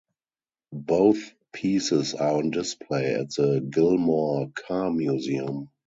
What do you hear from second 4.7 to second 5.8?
Museum.